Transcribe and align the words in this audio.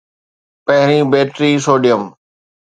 پهرين 0.65 1.05
battery 1.11 1.51
sodium 1.65 2.01